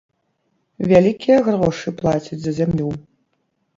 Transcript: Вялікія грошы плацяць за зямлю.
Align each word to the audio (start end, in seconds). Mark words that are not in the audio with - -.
Вялікія 0.91 1.37
грошы 1.49 1.87
плацяць 2.03 2.41
за 2.47 2.51
зямлю. 2.61 2.89